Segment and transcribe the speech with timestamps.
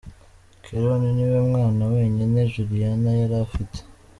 [0.63, 3.77] Keron niwe mwana wenyine Juliana yari afite.